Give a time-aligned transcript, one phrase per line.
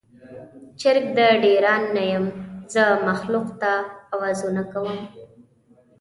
[0.79, 2.25] چرګ د ډیران نه یم،
[2.73, 3.73] زه مخلوق ته
[4.13, 4.95] اوازونه کوم